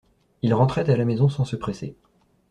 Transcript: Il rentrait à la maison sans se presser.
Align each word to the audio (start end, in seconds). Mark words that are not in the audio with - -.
Il 0.41 0.55
rentrait 0.55 0.89
à 0.89 0.95
la 0.97 1.05
maison 1.05 1.29
sans 1.29 1.45
se 1.45 1.55
presser. 1.55 1.95